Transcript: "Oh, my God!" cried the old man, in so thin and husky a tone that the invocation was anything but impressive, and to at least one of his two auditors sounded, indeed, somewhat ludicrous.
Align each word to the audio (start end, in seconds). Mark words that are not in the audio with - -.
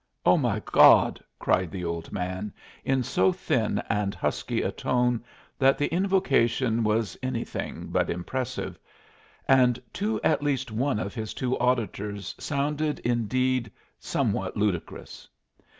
"Oh, 0.25 0.35
my 0.35 0.59
God!" 0.65 1.23
cried 1.37 1.69
the 1.69 1.85
old 1.85 2.11
man, 2.11 2.51
in 2.83 3.03
so 3.03 3.31
thin 3.31 3.83
and 3.87 4.15
husky 4.15 4.63
a 4.63 4.71
tone 4.71 5.23
that 5.59 5.77
the 5.77 5.93
invocation 5.93 6.83
was 6.83 7.15
anything 7.21 7.85
but 7.91 8.09
impressive, 8.09 8.79
and 9.47 9.79
to 9.93 10.19
at 10.23 10.41
least 10.41 10.71
one 10.71 10.97
of 10.97 11.13
his 11.13 11.35
two 11.35 11.55
auditors 11.59 12.33
sounded, 12.39 12.97
indeed, 13.01 13.71
somewhat 13.99 14.57
ludicrous. 14.57 15.27